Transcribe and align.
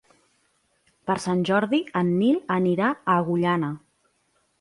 Per 1.09 1.17
Sant 1.25 1.43
Jordi 1.49 1.79
en 2.01 2.09
Nil 2.21 2.39
anirà 2.55 2.89
a 2.95 3.19
Agullana. 3.25 3.71